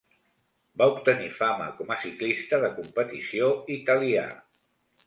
[0.81, 4.27] Va obtenir fama com a ciclista de competició italià.